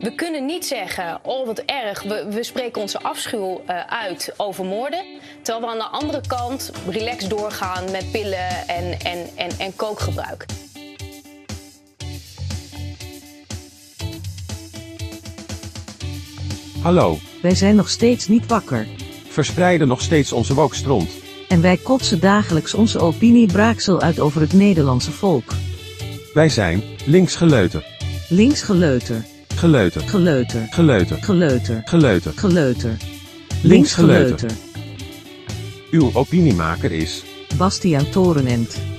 [0.00, 4.64] We kunnen niet zeggen, oh wat erg, we, we spreken onze afschuw uh, uit over
[4.64, 5.04] moorden.
[5.42, 10.46] Terwijl we aan de andere kant relaxed doorgaan met pillen en, en, en, en kookgebruik.
[16.82, 17.18] Hallo.
[17.42, 18.86] Wij zijn nog steeds niet wakker.
[19.28, 21.10] Verspreiden nog steeds onze wokstront.
[21.48, 25.52] En wij kotsen dagelijks onze opiniebraaksel uit over het Nederlandse volk.
[26.34, 27.84] Wij zijn linksgeleuter.
[28.28, 29.29] Linksgeleuter.
[29.60, 30.00] Geleuter.
[30.08, 30.68] Geleuter.
[30.70, 31.18] Geleuter.
[31.22, 31.82] Geleuter.
[31.86, 32.32] Geleuter.
[32.32, 32.96] Geleuter.
[33.62, 34.50] Linksgeleuter.
[35.90, 37.24] Uw opiniemaker is
[37.58, 38.89] Bastiaan Torenent.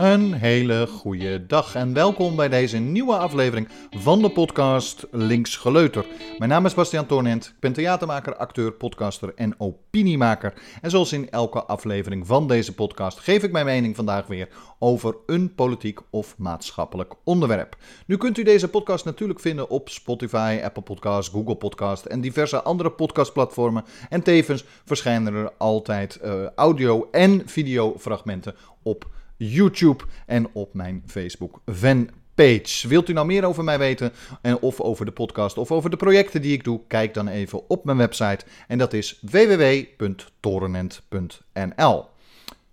[0.00, 6.06] Een hele goede dag en welkom bij deze nieuwe aflevering van de podcast Links Geleuter.
[6.38, 10.52] Mijn naam is Bastiaan Toornent, ik ben theatermaker, acteur, podcaster en opiniemaker.
[10.82, 15.16] En zoals in elke aflevering van deze podcast geef ik mijn mening vandaag weer over
[15.26, 17.76] een politiek of maatschappelijk onderwerp.
[18.06, 22.62] Nu kunt u deze podcast natuurlijk vinden op Spotify, Apple Podcasts, Google Podcasts en diverse
[22.62, 23.84] andere podcastplatformen.
[24.08, 29.18] En tevens verschijnen er altijd uh, audio- en videofragmenten op
[29.48, 32.88] YouTube en op mijn Facebook fanpage.
[32.88, 35.96] Wilt u nou meer over mij weten, en of over de podcast of over de
[35.96, 36.80] projecten die ik doe?
[36.86, 42.08] Kijk dan even op mijn website en dat is www.torenent.nl.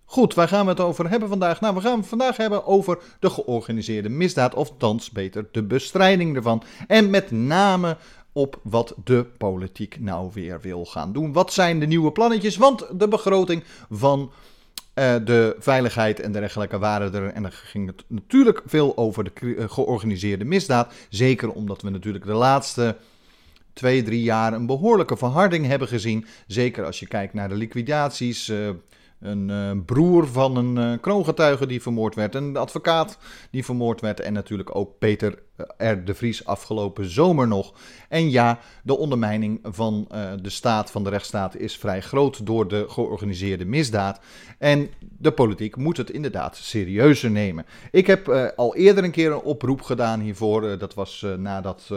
[0.09, 1.61] Goed, waar gaan we het over hebben vandaag?
[1.61, 6.35] Nou, we gaan het vandaag hebben over de georganiseerde misdaad, of thans beter de bestrijding
[6.35, 6.63] ervan.
[6.87, 7.97] En met name
[8.31, 11.33] op wat de politiek nou weer wil gaan doen.
[11.33, 12.57] Wat zijn de nieuwe plannetjes?
[12.57, 14.31] Want de begroting van
[14.99, 17.33] uh, de veiligheid en dergelijke waren er.
[17.33, 20.93] En dan ging het natuurlijk veel over de eh, georganiseerde misdaad.
[21.09, 22.95] Zeker omdat we natuurlijk de laatste
[23.73, 26.25] twee, drie jaar een behoorlijke verharding hebben gezien.
[26.47, 28.49] Zeker als je kijkt naar de liquidaties.
[28.49, 28.69] Uh,
[29.19, 32.35] een uh, broer van een uh, kroongetuige die vermoord werd.
[32.35, 33.17] Een advocaat
[33.51, 34.19] die vermoord werd.
[34.19, 35.39] En natuurlijk ook Peter
[35.77, 36.03] R.
[36.05, 37.73] de Vries afgelopen zomer nog.
[38.09, 40.07] En ja, de ondermijning van
[40.41, 44.19] de staat, van de rechtsstaat, is vrij groot door de georganiseerde misdaad.
[44.57, 47.65] En de politiek moet het inderdaad serieuzer nemen.
[47.91, 50.77] Ik heb al eerder een keer een oproep gedaan hiervoor.
[50.77, 51.89] dat was nadat.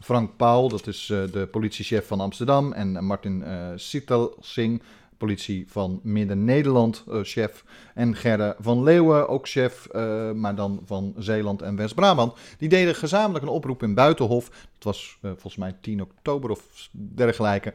[0.00, 3.44] Frank Paul, dat is de politiechef van Amsterdam, en Martin
[3.76, 4.82] Sittelsing,
[5.16, 7.64] politie van Midden-Nederland, uh, chef.
[7.94, 12.32] En Gerre van Leeuwen, ook chef, uh, maar dan van Zeeland en West-Brabant.
[12.58, 14.48] Die deden gezamenlijk een oproep in Buitenhof.
[14.48, 17.74] Dat was uh, volgens mij 10 oktober of dergelijke.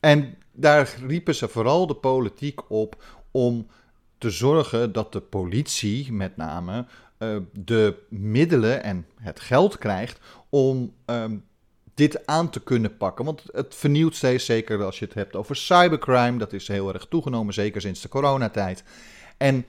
[0.00, 3.66] En daar riepen ze vooral de politiek op om
[4.18, 6.86] te zorgen dat de politie met name
[7.52, 11.44] de middelen en het geld krijgt om um,
[11.94, 13.24] dit aan te kunnen pakken.
[13.24, 16.38] Want het vernieuwt steeds, zeker als je het hebt over cybercrime.
[16.38, 18.84] Dat is heel erg toegenomen, zeker sinds de coronatijd.
[19.36, 19.64] En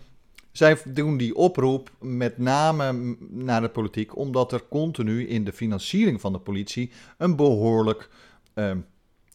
[0.52, 6.22] zij doen die oproep met name naar de politiek, omdat er continu in de financiering
[6.22, 8.10] van de politie een behoorlijk
[8.56, 8.72] uh,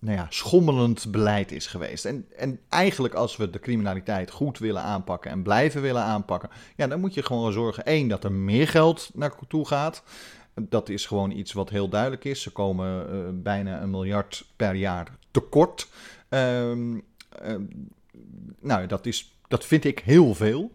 [0.01, 2.05] nou ja, schommelend beleid is geweest.
[2.05, 6.87] En, en eigenlijk als we de criminaliteit goed willen aanpakken en blijven willen aanpakken, ja,
[6.87, 10.03] dan moet je gewoon zorgen, één, dat er meer geld naartoe gaat.
[10.61, 12.43] Dat is gewoon iets wat heel duidelijk is.
[12.43, 15.89] Ze komen uh, bijna een miljard per jaar tekort.
[16.29, 17.55] Um, uh,
[18.61, 20.73] nou, dat, is, dat vind ik heel veel.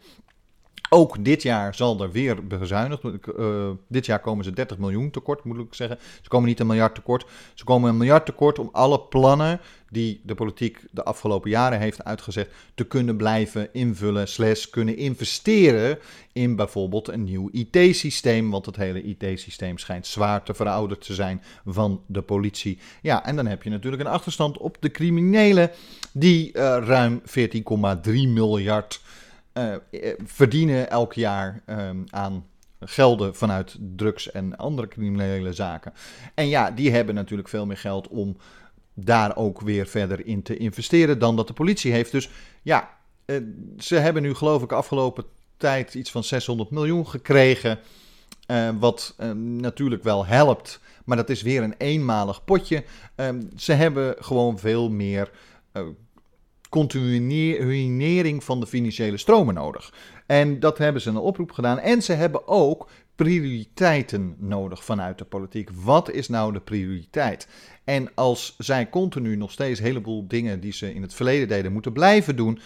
[0.90, 3.04] Ook dit jaar zal er weer bezuinigd.
[3.04, 5.98] Uh, dit jaar komen ze 30 miljoen tekort, moet ik zeggen.
[6.22, 7.26] Ze komen niet een miljard tekort.
[7.54, 9.60] Ze komen een miljard tekort om alle plannen
[9.94, 15.98] die de politiek de afgelopen jaren heeft uitgezet, te kunnen blijven invullen, slash kunnen investeren
[16.32, 21.42] in bijvoorbeeld een nieuw IT-systeem, want het hele IT-systeem schijnt zwaar te verouderd te zijn
[21.66, 22.80] van de politie.
[23.02, 25.72] Ja, en dan heb je natuurlijk een achterstand op de criminelen,
[26.12, 29.02] die uh, ruim 14,3 miljard
[29.54, 29.76] uh,
[30.24, 32.46] verdienen elk jaar um, aan
[32.80, 35.94] gelden vanuit drugs en andere criminele zaken.
[36.34, 38.38] En ja, die hebben natuurlijk veel meer geld om
[38.94, 42.12] daar ook weer verder in te investeren dan dat de politie heeft.
[42.12, 42.30] Dus
[42.62, 42.90] ja,
[43.26, 43.38] uh,
[43.78, 45.24] ze hebben nu geloof ik afgelopen
[45.58, 47.80] tijd iets van 600 miljoen gekregen.
[48.80, 52.84] Wat uh, natuurlijk wel helpt, maar dat is weer een eenmalig potje.
[53.56, 55.32] ze hebben gewoon veel meer
[56.74, 59.94] continuering van de financiële stromen nodig.
[60.26, 61.80] En dat hebben ze een oproep gedaan.
[61.80, 65.70] En ze hebben ook prioriteiten nodig vanuit de politiek.
[65.84, 67.48] Wat is nou de prioriteit?
[67.84, 71.72] En als zij continu nog steeds een heleboel dingen die ze in het verleden deden
[71.72, 72.60] moeten blijven doen.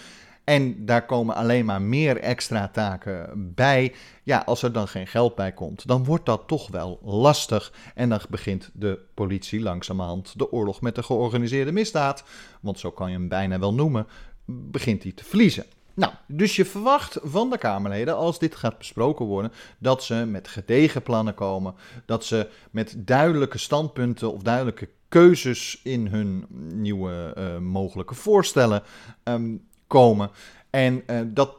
[0.47, 3.95] En daar komen alleen maar meer extra taken bij.
[4.23, 7.73] Ja, als er dan geen geld bij komt, dan wordt dat toch wel lastig.
[7.95, 12.23] En dan begint de politie langzamerhand de oorlog met de georganiseerde misdaad.
[12.61, 14.07] Want zo kan je hem bijna wel noemen.
[14.45, 15.65] Begint hij te verliezen.
[15.93, 20.47] Nou, dus je verwacht van de Kamerleden, als dit gaat besproken worden, dat ze met
[20.47, 21.75] gedegen plannen komen.
[22.05, 28.83] Dat ze met duidelijke standpunten of duidelijke keuzes in hun nieuwe uh, mogelijke voorstellen
[29.23, 30.29] um, komen.
[30.69, 31.55] En uh, dat,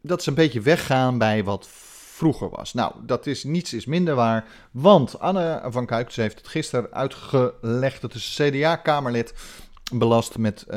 [0.00, 1.68] dat ze een beetje weggaan bij wat
[2.14, 2.74] vroeger was.
[2.74, 8.02] Nou, dat is niets is minder waar, want Anne van Kuik heeft het gisteren uitgelegd.
[8.02, 9.34] Het is CDA-Kamerlid
[9.92, 10.72] belast met uh,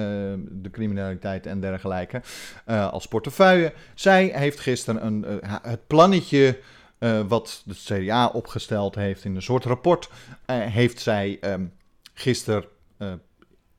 [0.49, 2.21] de criminaliteit en dergelijke
[2.67, 3.73] uh, als portefeuille.
[3.95, 6.59] Zij heeft gisteren een, het plannetje
[7.27, 10.09] wat de CDA opgesteld heeft in een soort rapport,
[10.45, 11.73] heeft zij um,
[12.13, 12.65] gisteren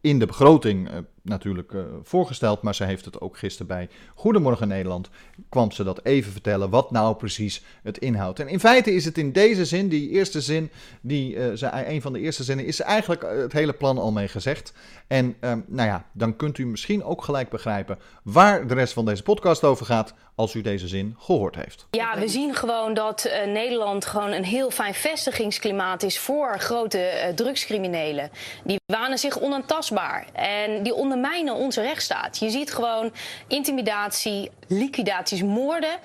[0.01, 0.91] in de begroting
[1.29, 5.11] natuurlijk uh, voorgesteld, maar ze heeft het ook gisteren bij Goedemorgen Nederland.
[5.49, 8.41] kwam ze dat even vertellen wat nou precies het inhoudt.
[8.41, 10.71] En in feite is het in deze zin, die eerste zin,
[11.01, 14.29] die, uh, ze, een van de eerste zinnen, is eigenlijk het hele plan al mee
[14.29, 14.73] gezegd.
[15.07, 19.05] En um, nou ja, dan kunt u misschien ook gelijk begrijpen waar de rest van
[19.05, 21.87] deze podcast over gaat als u deze zin gehoord heeft.
[21.91, 28.31] Ja, we zien gewoon dat Nederland gewoon een heel fijn vestigingsklimaat is voor grote drugscriminelen.
[28.65, 32.39] Die wanen zich onaantastbaar en die ondermijnen onze rechtsstaat.
[32.39, 33.13] Je ziet gewoon
[33.47, 35.99] intimidatie, liquidaties, moorden.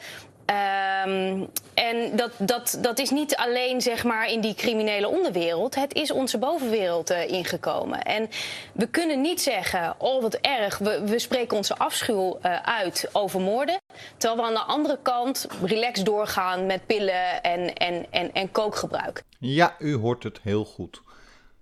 [1.05, 5.75] Um, en dat, dat, dat is niet alleen zeg maar, in die criminele onderwereld.
[5.75, 8.01] Het is onze bovenwereld uh, ingekomen.
[8.01, 8.29] En
[8.73, 13.41] we kunnen niet zeggen, oh wat erg, we, we spreken onze afschuw uh, uit over
[13.41, 13.81] moorden.
[14.17, 19.23] Terwijl we aan de andere kant relaxed doorgaan met pillen en, en, en, en kookgebruik.
[19.39, 21.01] Ja, u hoort het heel goed.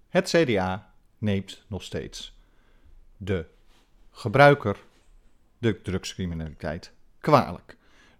[0.10, 2.34] Het CDA neemt nog steeds
[3.24, 3.46] de
[4.12, 4.78] gebruiker,
[5.58, 7.78] de drugscriminaliteit, kwalijk.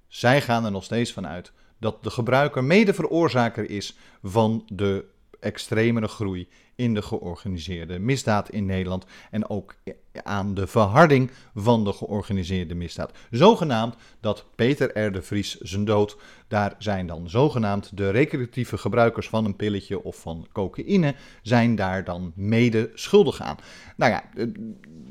[0.08, 5.06] Zij gaan er nog steeds van uit dat de gebruiker mede veroorzaker is van de
[5.40, 6.50] extremere groei
[6.82, 9.76] in de georganiseerde misdaad in Nederland en ook
[10.24, 13.12] aan de verharding van de georganiseerde misdaad.
[13.30, 15.12] Zogenaamd dat Peter R.
[15.12, 16.18] de Vries zijn dood,
[16.48, 22.04] daar zijn dan zogenaamd de recreatieve gebruikers van een pilletje of van cocaïne, zijn daar
[22.04, 23.58] dan mede schuldig aan.
[23.96, 24.24] Nou ja,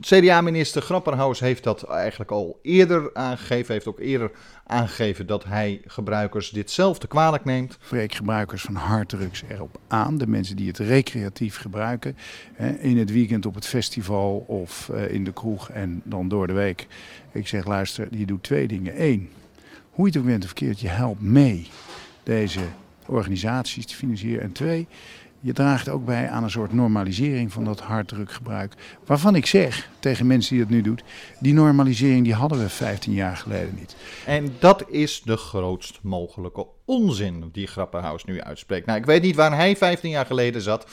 [0.00, 4.31] CDA-minister Grapperhaus heeft dat eigenlijk al eerder aangegeven, heeft ook eerder
[4.67, 7.78] aangegeven dat hij gebruikers ditzelfde kwalijk neemt.
[7.81, 12.16] Spreek gebruikers van harddrugs erop aan, de mensen die het recreatief gebruiken,
[12.78, 16.86] in het weekend op het festival of in de kroeg en dan door de week.
[17.32, 19.02] Ik zeg, luister, je doet twee dingen.
[19.02, 19.30] Eén,
[19.90, 21.68] hoe je het ook bent of verkeerd, je helpt mee
[22.22, 22.60] deze
[23.06, 24.42] organisaties te financieren.
[24.42, 24.86] En twee,
[25.40, 28.74] je draagt ook bij aan een soort normalisering van dat harddrukgebruik.
[29.06, 31.00] Waarvan ik zeg tegen mensen die dat nu doen,
[31.38, 33.96] die normalisering die hadden we 15 jaar geleden niet.
[34.26, 38.86] En dat is de grootst mogelijke onzin die Grappenhaus nu uitspreekt.
[38.86, 40.86] Nou, ik weet niet waar hij 15 jaar geleden zat.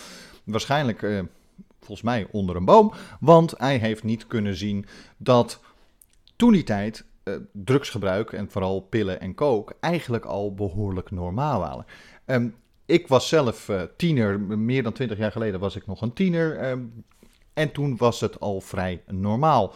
[0.47, 1.21] Waarschijnlijk, uh,
[1.79, 2.93] volgens mij, onder een boom.
[3.19, 4.85] Want hij heeft niet kunnen zien
[5.17, 5.59] dat
[6.35, 11.85] toen die tijd uh, drugsgebruik en vooral pillen en kook eigenlijk al behoorlijk normaal waren.
[12.25, 12.55] Um,
[12.85, 16.69] ik was zelf uh, tiener, meer dan twintig jaar geleden was ik nog een tiener.
[16.69, 17.03] Um,
[17.53, 19.73] en toen was het al vrij normaal.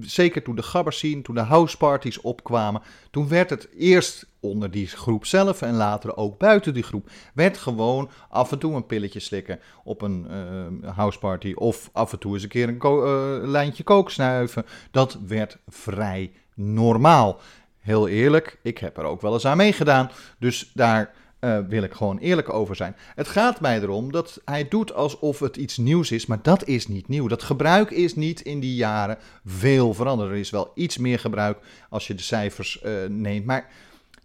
[0.00, 2.82] Zeker toen de gabbers zien, toen de houseparties opkwamen.
[3.10, 7.10] Toen werd het eerst onder die groep zelf en later ook buiten die groep.
[7.34, 11.52] Werd gewoon af en toe een pilletje slikken op een uh, houseparty.
[11.54, 14.66] Of af en toe eens een keer een uh, lijntje kook snuiven.
[14.90, 17.40] Dat werd vrij normaal.
[17.80, 20.10] Heel eerlijk, ik heb er ook wel eens aan meegedaan.
[20.38, 22.96] Dus daar uh, wil ik gewoon eerlijk over zijn.
[23.14, 26.88] Het gaat mij erom dat hij doet alsof het iets nieuws is, maar dat is
[26.88, 27.26] niet nieuw.
[27.26, 30.30] Dat gebruik is niet in die jaren veel veranderd.
[30.30, 33.68] Er is wel iets meer gebruik als je de cijfers neemt, maar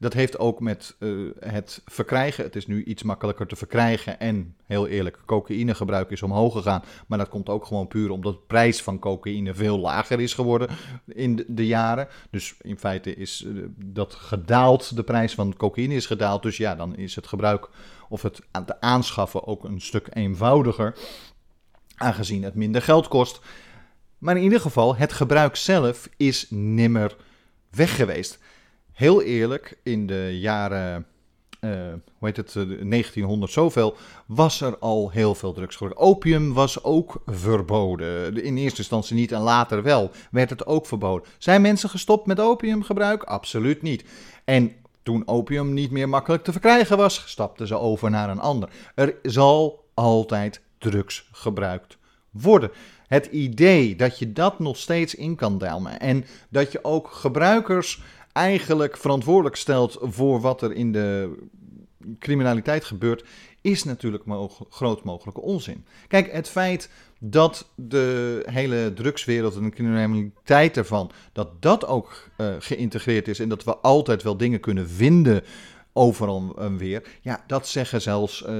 [0.05, 2.43] dat heeft ook met uh, het verkrijgen.
[2.43, 4.19] Het is nu iets makkelijker te verkrijgen.
[4.19, 6.83] En heel eerlijk, cocaïnegebruik is omhoog gegaan.
[7.07, 10.69] Maar dat komt ook gewoon puur omdat de prijs van cocaïne veel lager is geworden
[11.05, 12.07] in de, jaren.
[12.29, 14.95] Dus in feite is uh, dat gedaald.
[14.95, 16.43] De prijs van cocaïne is gedaald.
[16.43, 17.69] Dus ja, dan is het gebruik
[18.09, 18.41] of het
[18.79, 20.97] aanschaffen ook een stuk eenvoudiger.
[21.95, 23.39] Aangezien het minder geld kost.
[24.17, 27.15] Maar in ieder geval, het gebruik zelf is nimmer
[27.69, 28.39] weg geweest
[28.95, 31.05] heel eerlijk, in de jaren,
[31.61, 31.71] uh,
[32.17, 36.01] hoe heet het, 1900 eh, zoveel, was er al heel veel drugsgebruik.
[36.01, 38.43] Opium was ook verboden.
[38.43, 41.27] In eerste instantie niet en later wel, werd het ook verboden.
[41.37, 43.23] Zijn mensen gestopt met opiumgebruik?
[43.23, 44.05] Absoluut niet.
[44.45, 44.71] En
[45.03, 48.69] toen opium niet meer makkelijk te verkrijgen was, stapten ze over naar een ander.
[48.95, 51.97] Er zal altijd drugs gebruikt
[52.31, 52.71] worden.
[53.07, 58.01] Het idee dat je dat nog steeds in kan delmen en dat je ook gebruikers
[58.35, 61.35] eigenlijk verantwoordelijk stelt voor wat er in de
[62.19, 63.25] criminaliteit gebeurt,
[63.61, 65.85] is natuurlijk moge- groot mogelijke onzin.
[66.07, 66.89] Kijk, het feit
[67.19, 73.49] dat de hele drugswereld en de criminaliteit ervan, dat dat ook eh, geïntegreerd is en
[73.49, 75.43] dat we altijd wel dingen kunnen vinden
[75.97, 77.03] overal en weer.
[77.21, 78.55] Ja, dat zeggen zelfs eh,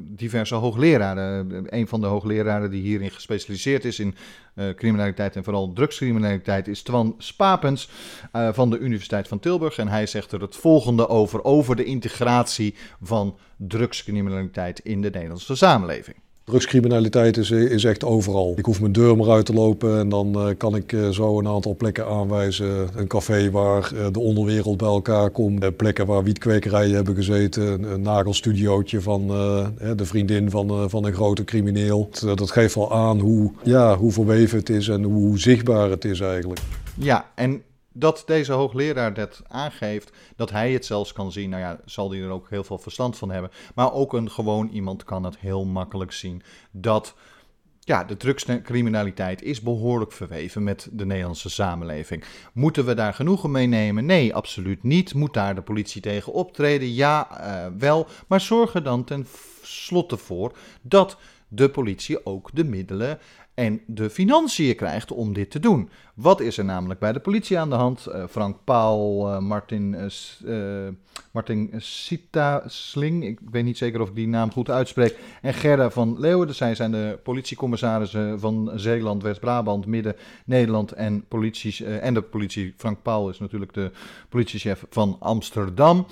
[0.00, 1.66] diverse hoogleraren.
[1.78, 4.14] Een van de hoogleraren die hierin gespecialiseerd is in
[4.54, 7.88] eh, criminaliteit en vooral drugscriminaliteit is Twan Spapens
[8.32, 9.78] eh, van de Universiteit van Tilburg.
[9.78, 15.56] En hij zegt er het volgende over, over de integratie van drugscriminaliteit in de Nederlandse
[15.56, 16.16] samenleving.
[16.50, 18.54] Drugscriminaliteit is, is echt overal.
[18.56, 21.38] Ik hoef mijn deur maar uit te lopen en dan eh, kan ik eh, zo
[21.38, 22.88] een aantal plekken aanwijzen.
[22.94, 25.76] Een café waar eh, de onderwereld bij elkaar komt.
[25.76, 27.82] Plekken waar wietkwekerijen hebben gezeten.
[27.82, 29.26] Een, nagelstudiootje van
[29.96, 32.08] de vriendin van, van een grote crimineel.
[32.34, 36.20] Dat, geeft wel aan hoe, ja, hoe verweven het is en hoe zichtbaar het is
[36.20, 36.60] eigenlijk.
[36.94, 41.80] Ja, en dat deze hoogleraar dat aangeeft, dat hij het zelfs kan zien, nou ja,
[41.84, 43.50] zal hij er ook heel veel verstand van hebben.
[43.74, 47.14] Maar ook een gewoon iemand kan het heel makkelijk zien dat
[47.80, 52.24] ja, de drugscriminaliteit is behoorlijk verweven met de Nederlandse samenleving.
[52.52, 54.06] Moeten we daar genoegen mee nemen?
[54.06, 55.14] Nee, absoluut niet.
[55.14, 56.92] Moet daar de politie tegen optreden?
[56.92, 58.06] Ja, eh, wel.
[58.26, 59.26] Maar zorg er dan ten
[59.62, 61.16] slotte voor dat
[61.48, 63.18] de politie ook de middelen
[63.60, 65.90] en de financiën krijgt om dit te doen.
[66.14, 68.06] Wat is er namelijk bij de politie aan de hand?
[68.06, 70.88] Eh, Frank Paul, eh, Martin, eh,
[71.32, 75.90] Martin Sita Sling, ik weet niet zeker of ik die naam goed uitspreek, en Gerda
[75.90, 76.54] van Leeuwen.
[76.54, 82.74] Zij zijn de politiecommissarissen van Zeeland, West-Brabant, Midden-Nederland en, polities, eh, en de politie.
[82.76, 83.90] Frank Paul is natuurlijk de
[84.28, 86.06] politiechef van Amsterdam.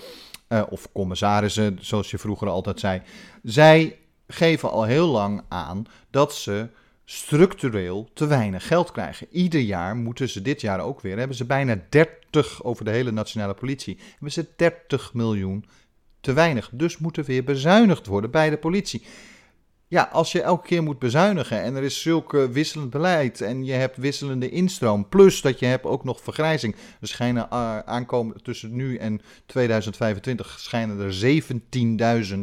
[0.69, 3.03] Of commissarissen, zoals je vroeger altijd zei.
[3.43, 6.69] Zij geven al heel lang aan dat ze
[7.11, 9.27] structureel te weinig geld krijgen.
[9.31, 13.11] Ieder jaar moeten ze, dit jaar ook weer, hebben ze bijna 30 over de hele
[13.11, 15.65] nationale politie, hebben ze 30 miljoen
[16.21, 16.71] te weinig.
[16.73, 19.03] Dus moet er weer bezuinigd worden bij de politie.
[19.87, 23.73] Ja, als je elke keer moet bezuinigen en er is zulke wisselend beleid en je
[23.73, 26.77] hebt wisselende instroom, plus dat je hebt ook nog vergrijzing.
[27.01, 27.51] Er schijnen
[27.87, 31.43] aankomen tussen nu en 2025 schijnen er
[32.35, 32.39] 17.000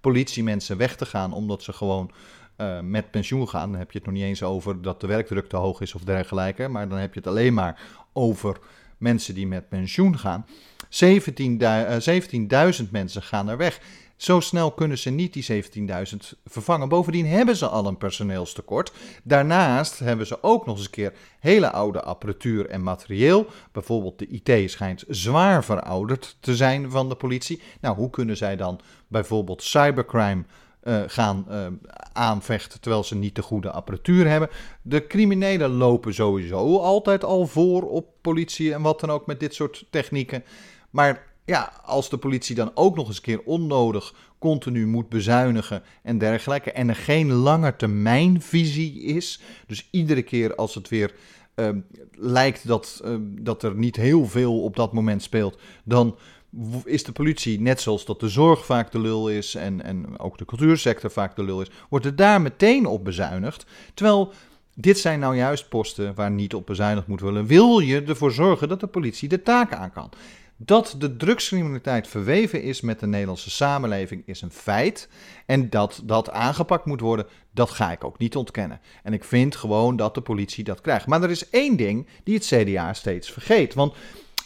[0.00, 2.10] politiemensen weg te gaan omdat ze gewoon
[2.56, 3.70] uh, met pensioen gaan.
[3.70, 6.02] Dan heb je het nog niet eens over dat de werkdruk te hoog is of
[6.02, 7.80] dergelijke, maar dan heb je het alleen maar
[8.12, 8.58] over
[8.98, 10.46] mensen die met pensioen gaan.
[10.46, 13.80] 17.000 uh, mensen gaan er weg.
[14.16, 16.88] Zo snel kunnen ze niet die 17.000 vervangen.
[16.88, 18.92] Bovendien hebben ze al een personeelstekort.
[19.22, 23.46] Daarnaast hebben ze ook nog eens een keer hele oude apparatuur en materieel.
[23.72, 27.62] Bijvoorbeeld de IT schijnt zwaar verouderd te zijn van de politie.
[27.80, 30.44] Nou, hoe kunnen zij dan bijvoorbeeld cybercrime
[30.86, 31.66] uh, gaan uh,
[32.12, 34.48] aanvechten terwijl ze niet de goede apparatuur hebben?
[34.82, 39.54] De criminelen lopen sowieso altijd al voor op politie en wat dan ook met dit
[39.54, 40.44] soort technieken.
[40.90, 45.82] Maar ja, als de politie dan ook nog eens een keer onnodig continu moet bezuinigen
[46.02, 46.72] en dergelijke.
[46.72, 49.40] En er geen langetermijnvisie is.
[49.66, 51.14] Dus iedere keer als het weer
[51.54, 51.68] uh,
[52.12, 56.16] lijkt dat, uh, dat er niet heel veel op dat moment speelt, dan
[56.84, 60.38] is de politie, net zoals dat de zorg vaak de lul is en, en ook
[60.38, 63.66] de cultuursector vaak de lul is, wordt er daar meteen op bezuinigd.
[63.94, 64.32] Terwijl
[64.74, 67.46] dit zijn nou juist posten waar niet op bezuinigd moet worden.
[67.46, 70.10] Wil je ervoor zorgen dat de politie de taken aan kan?
[70.58, 75.08] Dat de drugscriminaliteit verweven is met de Nederlandse samenleving is een feit.
[75.46, 78.80] En dat dat aangepakt moet worden, dat ga ik ook niet ontkennen.
[79.02, 81.06] En ik vind gewoon dat de politie dat krijgt.
[81.06, 83.74] Maar er is één ding die het CDA steeds vergeet.
[83.74, 83.94] Want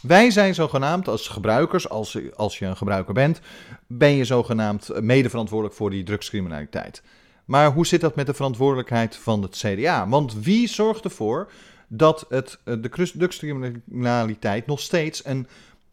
[0.01, 3.39] wij zijn zogenaamd als gebruikers, als, als je een gebruiker bent,
[3.87, 7.01] ben je zogenaamd medeverantwoordelijk voor die drugscriminaliteit.
[7.45, 10.07] Maar hoe zit dat met de verantwoordelijkheid van het CDA?
[10.07, 11.51] Want wie zorgt ervoor
[11.87, 15.47] dat het, de drugscriminaliteit nog steeds een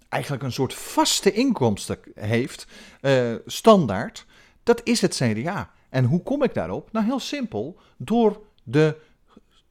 [0.09, 2.67] eigenlijk een soort vaste inkomsten heeft,
[3.01, 4.27] uh, standaard,
[4.63, 5.71] dat is het CDA.
[5.89, 6.93] En hoe kom ik daarop?
[6.93, 8.97] Nou, heel simpel, door de,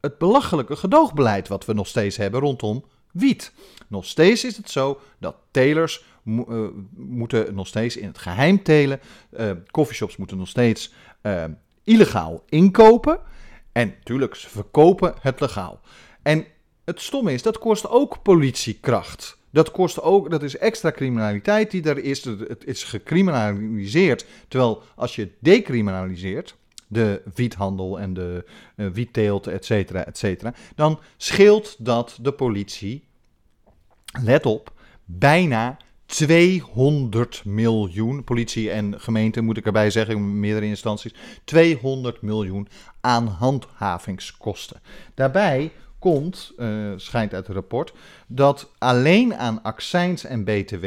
[0.01, 3.51] het belachelijke gedoogbeleid wat we nog steeds hebben rondom wiet.
[3.87, 8.99] Nog steeds is het zo dat telers uh, moeten nog steeds in het geheim telen.
[9.39, 10.93] Uh, coffeeshops moeten nog steeds
[11.83, 13.19] illegaal inkopen.
[13.71, 15.81] En natuurlijk, ze verkopen het legaal.
[16.21, 16.45] En
[16.85, 19.37] het stomme is, dat kost ook politiekracht.
[19.49, 22.23] Dat kost ook, dat is extra criminaliteit die er is.
[22.23, 24.25] Het is gecriminaliseerd.
[24.47, 26.55] Terwijl als je decriminaliseert,
[26.87, 33.03] de wiethandel en de uh, wietteelt, et cetera, et cetera, dan scheelt dat de politie,
[34.23, 34.73] let op,
[35.05, 41.13] bijna 200 miljoen, politie en gemeente moet ik erbij zeggen, meerdere instanties,
[41.43, 42.67] 200 miljoen
[43.01, 44.81] aan handhavingskosten.
[45.13, 47.93] Daarbij komt, uh, schijnt uit het rapport,
[48.27, 50.85] dat alleen aan accijns en btw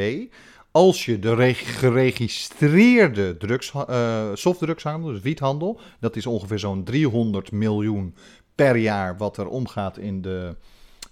[0.71, 7.51] als je de re- geregistreerde drugs, eh, softdrugshandel, dus wiethandel, dat is ongeveer zo'n 300
[7.51, 8.15] miljoen
[8.55, 10.55] per jaar wat er omgaat in, de,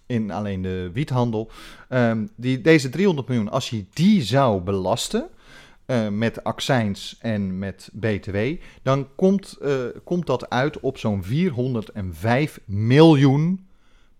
[0.05, 1.51] in alleen de wiethandel.
[1.89, 5.29] Ehm, die, deze 300 miljoen, als je die zou belasten,
[5.85, 8.37] eh, met accijns en met BTW,
[8.81, 9.73] dan komt, eh,
[10.03, 13.67] komt dat uit op zo'n 405 miljoen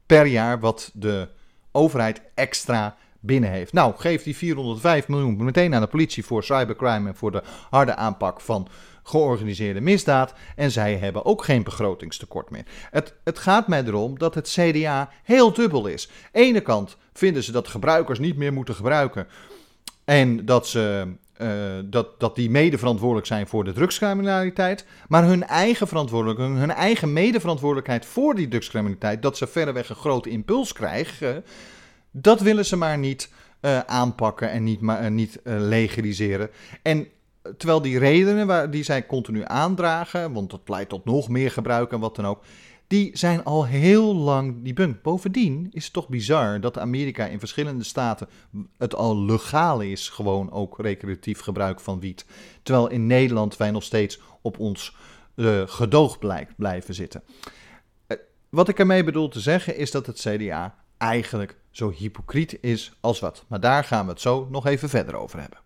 [0.06, 1.28] per jaar wat de
[1.72, 3.74] overheid extra binnen heeft.
[3.74, 7.96] Nou, geef die 405 miljoen meteen aan de politie voor cybercrime en voor de harde
[7.96, 8.68] aanpak van
[9.04, 10.34] georganiseerde misdaad.
[10.56, 12.66] En zij hebben ook geen begrotingstekort meer.
[12.92, 16.10] Het, het gaat mij erom dat het CDA heel dubbel is.
[16.32, 19.28] Ene kant vinden ze dat gebruikers niet meer moeten gebruiken.
[20.06, 21.08] En dat ze
[21.40, 21.50] eh,
[21.86, 24.86] dat, dat die mede verantwoordelijk zijn voor de drugscriminaliteit.
[25.08, 30.30] Maar hun eigen verantwoordelijkheid, hun eigen medeverantwoordelijkheid voor die drugscriminaliteit, dat ze verreweg een grote
[30.30, 31.46] impuls krijgen,
[32.12, 36.50] dat willen ze maar niet eh, aanpakken en niet, maar, eh, niet eh, legaliseren.
[36.82, 37.08] En
[37.58, 41.92] terwijl die redenen waar, die zij continu aandragen, want dat leidt tot nog meer gebruik
[41.92, 42.44] en wat dan ook,
[42.88, 45.02] die zijn al heel lang die punt.
[45.02, 48.28] Bovendien is het toch bizar dat Amerika in verschillende staten
[48.78, 52.26] het al legaal is, gewoon ook recreatief gebruik van wiet.
[52.64, 54.96] Terwijl in Nederland wij nog steeds op ons
[55.36, 57.24] eh, gedoog blij- blijven zitten.
[58.50, 63.20] Wat ik ermee bedoel te zeggen is dat het CDA eigenlijk zo hypocriet is als
[63.20, 63.46] wat.
[63.48, 65.60] Maar daar gaan we het zo nog even verder over hebben.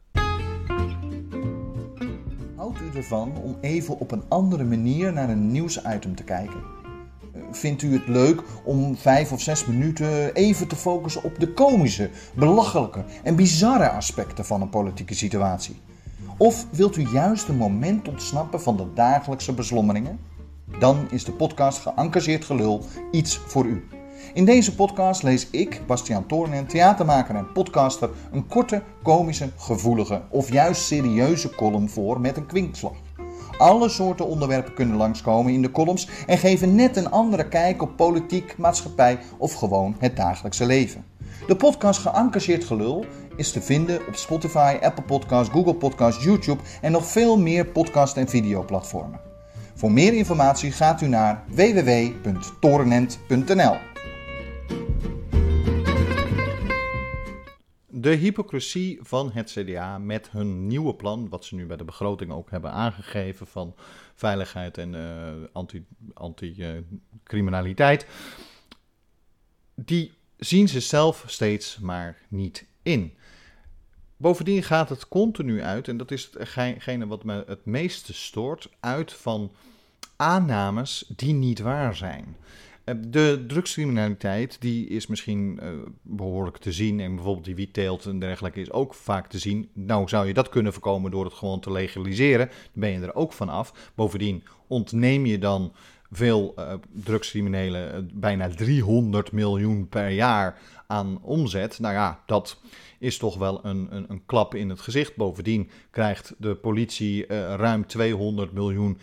[2.56, 6.64] Houdt u ervan om even op een andere manier naar een nieuwsitem te kijken?
[7.52, 12.10] Vindt u het leuk om vijf of zes minuten even te focussen op de komische,
[12.34, 15.82] belachelijke en bizarre aspecten van een politieke situatie?
[16.38, 20.20] Of wilt u juist een moment ontsnappen van de dagelijkse beslommeringen?
[20.80, 23.88] Dan is de podcast Geëngageerd Gelul iets voor u.
[24.34, 30.52] In deze podcast lees ik, Bastiaan Toornen, theatermaker en podcaster, een korte, komische, gevoelige of
[30.52, 32.94] juist serieuze column voor met een kwinkslag.
[33.58, 37.96] Alle soorten onderwerpen kunnen langskomen in de columns en geven net een andere kijk op
[37.96, 41.06] politiek, maatschappij of gewoon het dagelijkse leven.
[41.48, 46.92] De podcast Geëngageerd Gelul is te vinden op Spotify, Apple Podcasts, Google Podcasts, YouTube en
[46.92, 49.20] nog veel meer podcast- en videoplatformen.
[49.76, 53.93] Voor meer informatie gaat u naar www.torenent.nl.
[58.04, 62.32] De hypocrisie van het CDA met hun nieuwe plan, wat ze nu bij de begroting
[62.32, 63.76] ook hebben aangegeven van
[64.16, 68.06] veiligheid en eh, anti- anti-criminaliteit,
[69.76, 73.14] die zien ze zelf steeds maar niet in.
[74.18, 79.14] Bovendien gaat het continu uit, en dat is hetgene wat me het meeste stoort, uit
[79.14, 79.52] van
[80.16, 82.36] aannames die niet waar zijn.
[82.84, 85.70] Eh, De drugscriminaliteit die is misschien eh,
[86.02, 87.00] behoorlijk te zien.
[87.00, 89.70] En bijvoorbeeld die wietteelt en dergelijke is ook vaak te zien.
[89.74, 92.48] Nou zou je dat kunnen voorkomen door het gewoon te legaliseren.
[92.48, 93.92] Dan ben je er ook van af.
[93.96, 95.74] Bovendien ontneem je dan
[96.12, 101.80] veel eh, drugscriminelen bijna 300 miljoen per jaar aan omzet.
[101.80, 102.60] Nou ja, dat
[103.00, 105.16] is toch wel een, een, een klap in het gezicht.
[105.16, 108.98] Bovendien krijgt de politie ruim 200 miljoen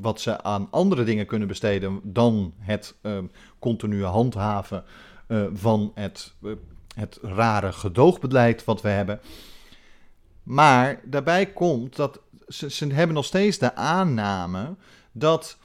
[0.00, 3.18] wat ze aan andere dingen kunnen besteden dan het eh,
[3.58, 4.84] continue handhaven
[5.26, 6.52] eh, van het, eh,
[6.94, 9.20] het rare gedoogbeleid wat we hebben.
[10.42, 14.74] Maar daarbij komt dat ze, ze hebben nog steeds de aanname
[15.12, 15.58] dat,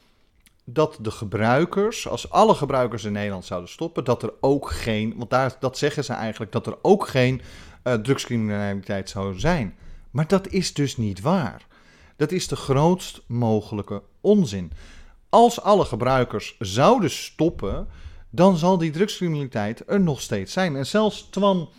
[0.64, 5.30] dat de gebruikers, als alle gebruikers in Nederland zouden stoppen, dat er ook geen, want
[5.30, 7.42] daar, dat zeggen ze eigenlijk, dat er ook geen
[7.84, 9.76] eh, drugscriminaliteit zou zijn.
[10.12, 11.66] Maar dat is dus niet waar.
[12.16, 14.72] Dat is de grootst mogelijke onzin.
[15.30, 17.88] Als alle gebruikers zouden stoppen,
[18.30, 20.76] dan zal die drugscriminaliteit er nog steeds zijn.
[20.76, 21.70] En zelfs Twan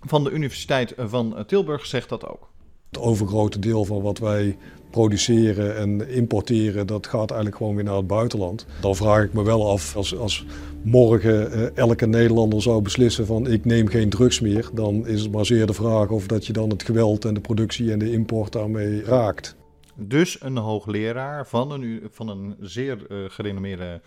[0.00, 2.48] van de Universiteit van Tilburg zegt dat ook.
[2.88, 4.56] Het overgrote deel van wat wij
[4.90, 8.66] produceren en importeren, dat gaat eigenlijk gewoon weer naar het buitenland.
[8.80, 10.44] Dan vraag ik me wel af, als, als
[10.82, 15.32] morgen eh, elke Nederlander zou beslissen van ik neem geen drugs meer, dan is het
[15.32, 18.12] maar zeer de vraag of dat je dan het geweld en de productie en de
[18.12, 19.56] import daarmee raakt.
[19.94, 24.00] Dus een hoogleraar van een, van een zeer eh, gerenommeerde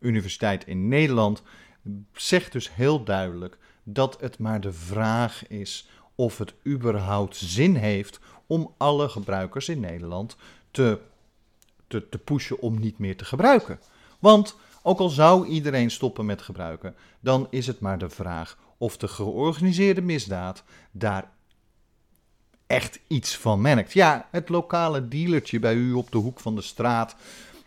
[0.00, 1.42] universiteit in Nederland
[2.12, 8.20] zegt dus heel duidelijk dat het maar de vraag is of het überhaupt zin heeft
[8.46, 10.36] om alle gebruikers in Nederland
[10.70, 10.98] te,
[11.86, 13.80] te, te pushen om niet meer te gebruiken.
[14.18, 18.96] Want ook al zou iedereen stoppen met gebruiken, dan is het maar de vraag of
[18.96, 21.30] de georganiseerde misdaad daar
[22.66, 23.92] echt iets van merkt.
[23.92, 27.16] Ja, het lokale dealertje bij u op de hoek van de straat,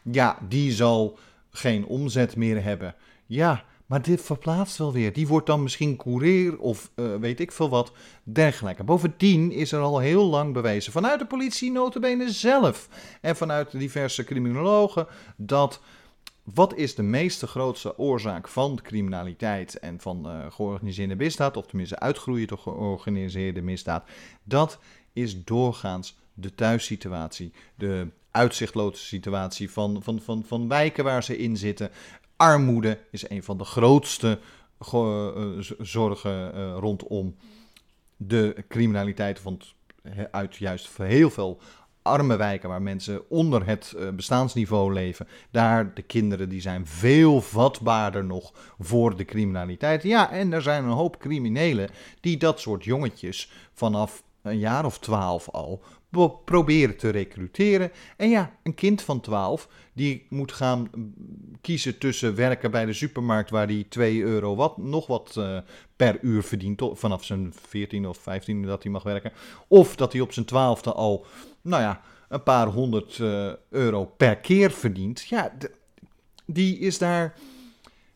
[0.02, 1.18] ja, die zal
[1.52, 2.96] geen omzet meer hebben.
[3.26, 5.14] Ja, Maar dit verplaatst wel weer.
[5.14, 7.92] Die wordt dan misschien courier of eh, weet ik veel wat
[8.24, 8.84] dergelijke.
[8.84, 12.90] Bovendien is er al heel lang bewezen vanuit de politie notabene zelf
[13.22, 15.82] en vanuit diverse criminologen dat
[16.54, 22.00] wat is de meeste grootste oorzaak van criminaliteit en van uh, georganiseerde misdaad, of tenminste
[22.00, 24.10] uitgroeien tot georganiseerde misdaad?
[24.44, 24.80] Dat
[25.14, 31.58] is doorgaans de thuissituatie, de uitzichtloze situatie van, van, van, van wijken waar ze in
[31.58, 31.92] zitten.
[32.36, 34.40] Armoede is een van de grootste
[34.94, 37.36] uh, zorgen uh, rondom
[38.18, 39.44] de criminaliteit.
[39.44, 39.74] Want
[40.32, 41.60] uit juist heel veel
[42.08, 47.42] arme wijken waar mensen onder het uh, bestaansniveau leven, daar de kinderen die zijn veel
[47.42, 50.04] vatbaarder nog voor de criminaliteit.
[50.04, 51.90] Ja, en er zijn een hoop criminelen
[52.20, 55.82] die dat soort jongetjes vanaf een jaar of twaalf al
[56.26, 57.92] proberen te recruteren.
[58.18, 60.90] En ja, een kind van 12 die moet gaan
[61.62, 65.58] kiezen tussen werken bij de supermarkt waar hij 2 euro wat, nog wat uh,
[65.96, 69.32] per uur verdient, vanaf zijn 14 of 15 dat hij mag werken.
[69.68, 71.26] Of dat hij op zijn twaalfde al,
[71.62, 75.22] nou ja, een paar honderd uh, euro per keer verdient.
[75.22, 75.52] Ja,
[76.46, 77.36] die is daar.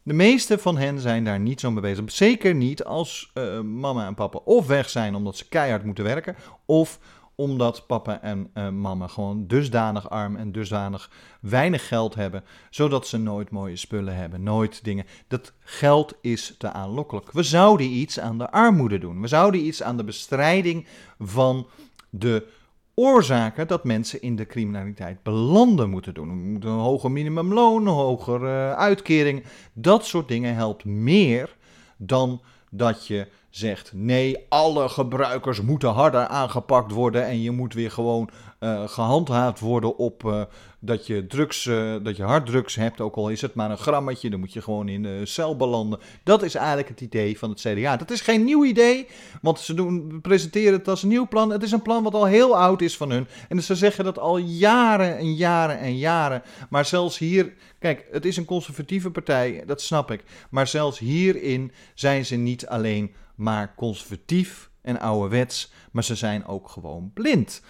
[0.03, 2.11] De meeste van hen zijn daar niet zo mee bezig.
[2.11, 6.35] Zeker niet als uh, mama en papa of weg zijn omdat ze keihard moeten werken,
[6.65, 6.99] of
[7.41, 13.17] omdat papa en uh, mama gewoon dusdanig arm en dusdanig weinig geld hebben, zodat ze
[13.17, 15.05] nooit mooie spullen hebben, nooit dingen.
[15.27, 17.31] Dat geld is te aanlokkelijk.
[17.31, 19.21] We zouden iets aan de armoede doen.
[19.21, 20.87] We zouden iets aan de bestrijding
[21.19, 21.67] van
[22.09, 22.47] de
[22.93, 26.29] oorzaken dat mensen in de criminaliteit belanden moeten doen.
[26.29, 29.43] Een hoger minimumloon, een hogere uh, uitkering.
[29.73, 31.55] Dat soort dingen helpt meer
[31.97, 37.91] dan dat je zegt: nee, alle gebruikers moeten harder aangepakt worden en je moet weer
[37.91, 38.29] gewoon
[38.63, 40.41] uh, gehandhaafd worden op uh,
[40.79, 44.29] dat je drugs, uh, dat je harddrugs hebt, ook al is het maar een grammetje,
[44.29, 45.99] dan moet je gewoon in de cel belanden.
[46.23, 47.97] Dat is eigenlijk het idee van het CDA.
[47.97, 49.07] Dat is geen nieuw idee,
[49.41, 51.49] want ze doen, presenteren het als een nieuw plan.
[51.49, 53.27] Het is een plan wat al heel oud is van hun.
[53.49, 56.41] En ze zeggen dat al jaren en jaren en jaren.
[56.69, 60.23] Maar zelfs hier, kijk, het is een conservatieve partij, dat snap ik.
[60.49, 66.69] Maar zelfs hierin zijn ze niet alleen maar conservatief en ouderwets, maar ze zijn ook
[66.69, 67.61] gewoon blind.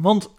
[0.00, 0.34] Want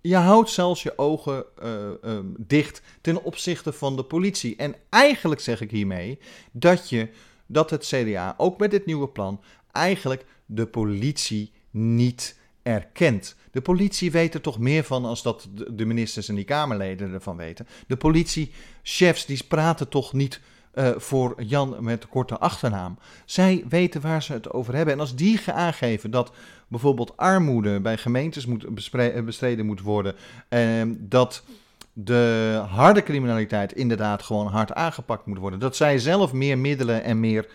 [0.00, 4.56] je houdt zelfs je ogen uh, uh, dicht ten opzichte van de politie.
[4.56, 6.18] En eigenlijk zeg ik hiermee
[6.52, 7.08] dat, je,
[7.46, 9.40] dat het CDA, ook met dit nieuwe plan,
[9.72, 13.36] eigenlijk de politie niet erkent.
[13.50, 17.36] De politie weet er toch meer van als dat de ministers en die Kamerleden ervan
[17.36, 17.66] weten.
[17.86, 20.40] De politiechefs die praten toch niet
[20.74, 22.98] uh, voor Jan met korte achternaam.
[23.24, 24.94] Zij weten waar ze het over hebben.
[24.94, 26.32] En als die aangeven dat
[26.68, 28.74] bijvoorbeeld armoede bij gemeentes moet
[29.24, 30.14] bestreden moet worden,
[30.48, 31.42] uh, dat
[31.92, 37.20] de harde criminaliteit inderdaad gewoon hard aangepakt moet worden, dat zij zelf meer middelen en
[37.20, 37.48] meer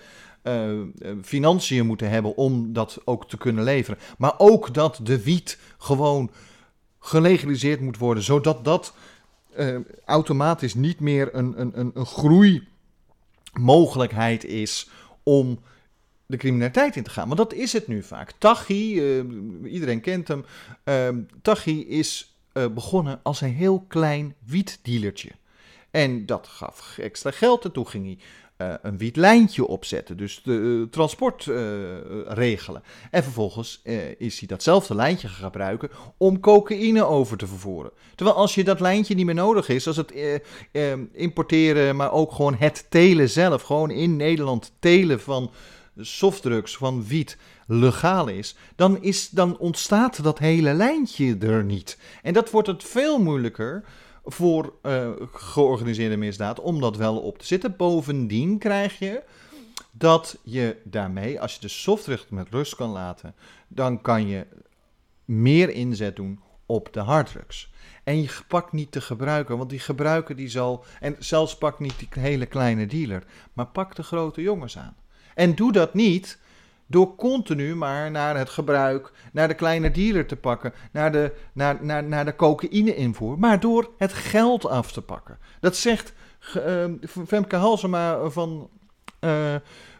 [0.43, 0.81] uh,
[1.23, 3.99] financiën moeten hebben om dat ook te kunnen leveren.
[4.17, 6.31] Maar ook dat de wiet gewoon
[6.99, 8.93] gelegaliseerd moet worden, zodat dat
[10.05, 12.67] automatisch niet meer een, een, een, een groei
[13.59, 14.89] mogelijkheid is
[15.23, 15.59] om
[16.25, 17.25] de criminaliteit in te gaan.
[17.25, 18.31] Want dat is het nu vaak.
[18.31, 20.45] Tachi, uh, iedereen kent hem.
[20.83, 25.31] Uh, Tachi is uh, begonnen als een heel klein wietdealertje.
[25.91, 28.17] En dat gaf extra geld en toen ging hij
[28.57, 31.55] uh, een wit lijntje opzetten, dus de uh, transport uh,
[32.25, 32.83] regelen.
[33.11, 33.81] En vervolgens
[34.17, 37.91] is hij datzelfde lijntje gaan gebruiken om cocaïne over te vervoeren.
[38.15, 40.13] Terwijl als je dat lijntje niet meer nodig is, als het
[41.13, 45.51] importeren, maar ook gewoon het telen zelf, gewoon in Nederland telen van
[45.97, 47.37] softdrugs, van wiet,
[47.67, 51.97] legaal is, dan, is, dan ontstaat dat hele lijntje er niet.
[52.21, 53.83] En dat wordt het veel moeilijker
[54.25, 57.75] voor uh, georganiseerde misdaad om dat wel op te zitten.
[57.75, 59.23] Bovendien krijg je
[59.91, 63.35] dat je daarmee, als je de software met rust kan laten,
[63.67, 64.47] dan kan je
[65.25, 67.73] meer inzet doen op de harddrugs.
[68.03, 71.99] En je pakt niet de gebruiker, want die gebruiker die zal, en zelfs pak niet
[71.99, 74.95] die hele kleine dealer, maar pak de grote jongens aan.
[75.35, 76.39] En doe dat niet
[76.87, 81.77] door continu maar naar het gebruik, naar de kleine dealer te pakken, naar de, naar,
[81.81, 85.37] naar, naar de cocaïne-invoer, maar door het geld af te pakken.
[85.59, 86.13] Dat zegt
[86.57, 86.85] uh,
[87.27, 88.69] Femke Halsema van,
[89.21, 89.55] uh,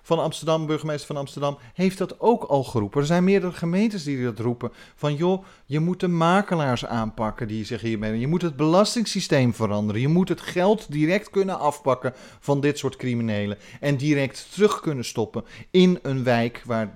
[0.06, 3.02] van Amsterdam, burgemeester van Amsterdam, heeft dat ook al geroepen.
[3.02, 4.72] Er zijn meerdere gemeentes die dat roepen.
[4.96, 8.20] Van joh, je moet de makelaars aanpakken die zich hiermee...
[8.20, 10.02] Je moet het belastingssysteem veranderen.
[10.02, 13.58] Je moet het geld direct kunnen afpakken van dit soort criminelen.
[13.80, 16.94] En direct terug kunnen stoppen in een wijk waar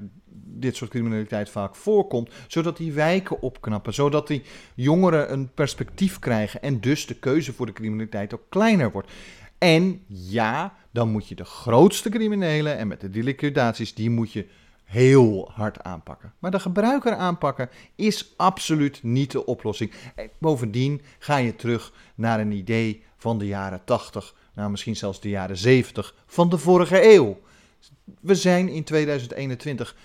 [0.59, 4.41] dit soort criminaliteit vaak voorkomt, zodat die wijken opknappen, zodat die
[4.75, 9.11] jongeren een perspectief krijgen en dus de keuze voor de criminaliteit ook kleiner wordt.
[9.57, 14.47] En ja, dan moet je de grootste criminelen en met de liquidaties, die moet je
[14.83, 16.33] heel hard aanpakken.
[16.39, 19.91] Maar de gebruiker aanpakken is absoluut niet de oplossing.
[20.15, 25.21] En bovendien ga je terug naar een idee van de jaren 80, nou misschien zelfs
[25.21, 27.39] de jaren 70 van de vorige eeuw.
[28.21, 29.95] We zijn in 2021.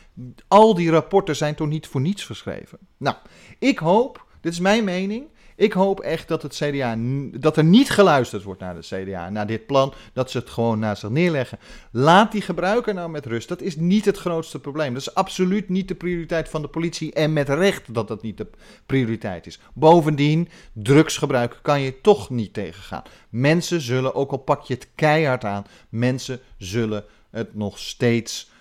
[0.49, 2.79] Al die rapporten zijn toch niet voor niets geschreven.
[2.97, 3.17] Nou,
[3.59, 6.97] ik hoop, dit is mijn mening, ik hoop echt dat het CDA,
[7.39, 10.79] dat er niet geluisterd wordt naar het CDA, naar dit plan, dat ze het gewoon
[10.79, 11.59] naast zich neerleggen.
[11.91, 13.49] Laat die gebruiker nou met rust.
[13.49, 14.93] Dat is niet het grootste probleem.
[14.93, 18.37] Dat is absoluut niet de prioriteit van de politie en met recht dat dat niet
[18.37, 18.47] de
[18.87, 19.61] prioriteit is.
[19.75, 23.03] Bovendien, drugsgebruik kan je toch niet tegengaan.
[23.29, 28.53] Mensen zullen, ook al pak je het keihard aan, mensen zullen het nog steeds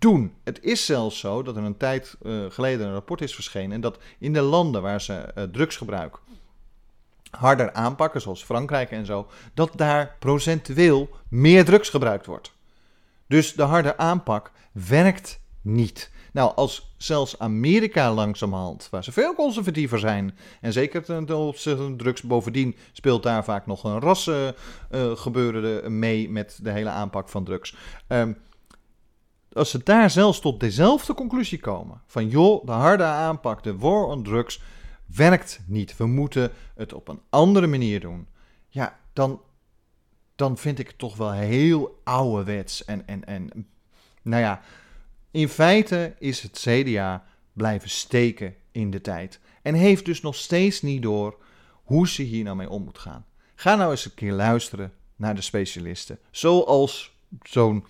[0.00, 0.34] doen.
[0.44, 3.80] Het is zelfs zo dat er een tijd uh, geleden een rapport is verschenen en
[3.80, 6.18] dat in de landen waar ze uh, drugsgebruik
[7.30, 12.52] harder aanpakken, zoals Frankrijk en zo, dat daar procentueel meer drugs gebruikt wordt.
[13.26, 16.10] Dus de harde aanpak werkt niet.
[16.32, 21.96] Nou, als zelfs Amerika langzamerhand, waar ze veel conservatiever zijn, en zeker ten opzichte van
[21.96, 27.44] drugs, bovendien speelt daar vaak nog een rassengebeuren uh, mee met de hele aanpak van
[27.44, 27.76] drugs.
[28.08, 28.36] Um,
[29.52, 34.04] als ze daar zelfs tot dezelfde conclusie komen: van joh, de harde aanpak, de war
[34.04, 34.60] on drugs,
[35.06, 35.96] werkt niet.
[35.96, 38.26] We moeten het op een andere manier doen.
[38.68, 39.40] Ja, dan,
[40.34, 42.84] dan vind ik het toch wel heel ouderwets.
[42.84, 43.66] En, en, en
[44.22, 44.60] nou ja,
[45.30, 49.40] in feite is het CDA blijven steken in de tijd.
[49.62, 51.38] En heeft dus nog steeds niet door
[51.84, 53.26] hoe ze hier nou mee om moet gaan.
[53.54, 56.18] Ga nou eens een keer luisteren naar de specialisten.
[56.30, 57.84] Zoals zo'n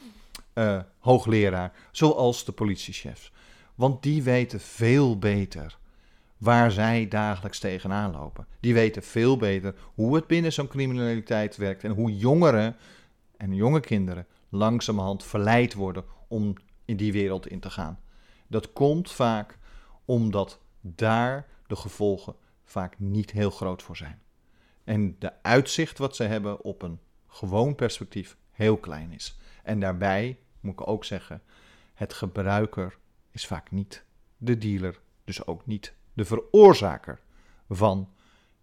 [0.55, 3.33] uh, hoogleraar, zoals de politiechefs.
[3.75, 5.79] Want die weten veel beter
[6.39, 8.47] waar zij dagelijks tegenaan lopen.
[8.61, 12.77] Die weten veel beter hoe het binnen zo'n criminaliteit werkt en hoe jongeren
[13.37, 17.99] en jonge kinderen langzamerhand verleid worden om in die wereld in te gaan.
[18.47, 19.59] Dat komt vaak
[20.05, 22.35] omdat daar de gevolgen
[22.65, 24.21] vaak niet heel groot voor zijn.
[24.85, 29.39] En de uitzicht wat ze hebben op een gewoon perspectief heel klein is.
[29.70, 31.42] En daarbij moet ik ook zeggen,
[31.94, 32.96] het gebruiker
[33.30, 34.04] is vaak niet
[34.37, 37.20] de dealer, dus ook niet de veroorzaker
[37.68, 38.09] van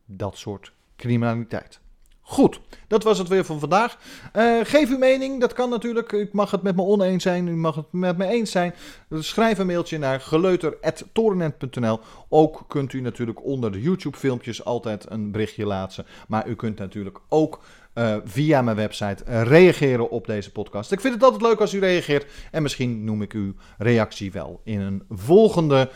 [0.06, 1.80] dat soort criminaliteit.
[2.22, 3.98] Goed, dat was het weer van vandaag.
[4.36, 6.12] Uh, geef uw mening, dat kan natuurlijk.
[6.12, 8.74] U mag het met me oneens zijn, u mag het met me eens zijn.
[9.10, 12.00] Schrijf een mailtje naar geleuter.torenent.nl.
[12.30, 16.06] Ook kunt u natuurlijk onder de YouTube-filmpjes altijd een berichtje laten.
[16.28, 17.64] Maar u kunt natuurlijk ook
[17.98, 20.92] uh, via mijn website reageren op deze podcast.
[20.92, 22.26] Ik vind het altijd leuk als u reageert.
[22.52, 25.90] En misschien noem ik uw reactie wel in een volgende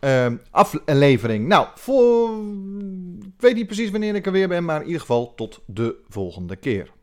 [0.00, 1.46] uh, aflevering.
[1.46, 2.30] Nou, voor,
[3.20, 5.96] ik weet niet precies wanneer ik er weer ben, maar in ieder geval tot de
[6.08, 6.94] volgende keer.